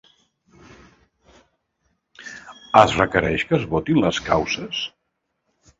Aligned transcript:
Es 2.83 2.97
requereix 3.03 3.49
que 3.53 3.61
es 3.61 3.69
votin 3.77 4.05
les 4.07 4.25
causes? 4.33 4.83